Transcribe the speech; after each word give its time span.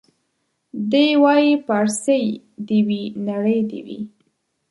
دی 0.91 1.07
وايي 1.23 1.53
پارسۍ 1.67 2.23
دي 2.67 2.79
وي 2.87 3.01
نرۍ 3.25 3.59
دي 3.69 3.79
وي 3.85 3.99